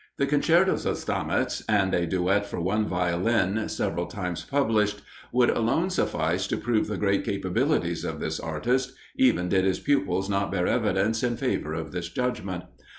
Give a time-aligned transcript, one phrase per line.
[0.17, 5.91] The concertos of Stamitz, and a duet for one Violin, several times published, would alone
[5.91, 10.65] suffice to prove the great capabilities of this artist: even did his pupils not bear
[10.65, 12.63] evidence in favour of this judgment.